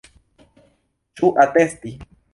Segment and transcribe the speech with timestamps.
[1.21, 1.97] Ĉu atesti?